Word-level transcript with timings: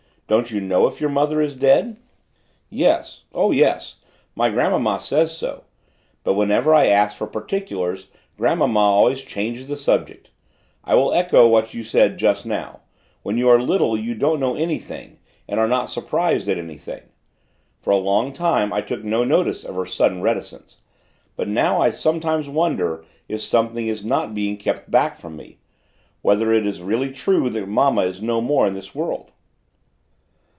Don't 0.27 0.49
you 0.49 0.61
know 0.61 0.87
if 0.87 1.01
your 1.01 1.09
mother 1.09 1.41
is 1.41 1.55
dead?" 1.57 1.97
"Yes, 2.69 3.25
oh 3.33 3.51
yes; 3.51 3.97
grandmamma 4.37 5.01
says 5.01 5.35
so. 5.37 5.65
But 6.23 6.35
whenever 6.35 6.73
I 6.73 6.85
ask 6.85 7.17
for 7.17 7.27
particulars 7.27 8.07
grandmamma 8.37 8.79
always 8.79 9.23
changes 9.23 9.67
the 9.67 9.75
subject. 9.75 10.29
I 10.85 10.95
will 10.95 11.13
echo 11.13 11.49
what 11.49 11.73
you 11.73 11.83
said 11.83 12.17
just 12.17 12.45
now: 12.45 12.79
when 13.23 13.37
you 13.37 13.49
are 13.49 13.61
little 13.61 13.97
you 13.97 14.15
don't 14.15 14.39
know 14.39 14.55
anything 14.55 15.17
and 15.49 15.59
are 15.59 15.67
not 15.67 15.89
surprised 15.89 16.47
at 16.47 16.57
anything. 16.57 17.03
For 17.77 17.91
a 17.91 17.97
long 17.97 18.31
time 18.31 18.71
I 18.71 18.79
took 18.79 19.03
no 19.03 19.25
notice 19.25 19.65
of 19.65 19.75
her 19.75 19.85
sudden 19.85 20.21
reticence, 20.21 20.77
but 21.35 21.49
now 21.49 21.81
I 21.81 21.91
sometimes 21.91 22.47
wonder 22.47 23.03
if 23.27 23.41
something 23.41 23.85
is 23.85 24.05
not 24.05 24.33
being 24.33 24.55
kept 24.55 24.89
back 24.89 25.17
from 25.17 25.35
me 25.35 25.57
whether 26.21 26.53
it 26.53 26.65
is 26.65 26.81
really 26.81 27.11
true 27.11 27.49
that 27.49 27.67
mamma 27.67 28.03
is 28.03 28.21
no 28.23 28.39
more 28.39 28.65
in 28.65 28.75
this 28.75 28.95
world." 28.95 29.31